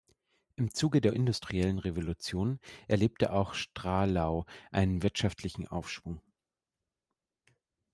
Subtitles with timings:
[0.55, 6.19] Im Zuge der industriellen Revolution erlebte auch Stralau einen wirtschaftlichen Aufschwung.